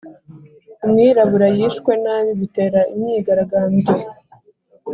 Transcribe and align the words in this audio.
Umwirabura 0.85 1.47
yishwe 1.57 1.91
nabi 2.03 2.31
bitera 2.39 2.81
imyigaragambyo 2.95 3.93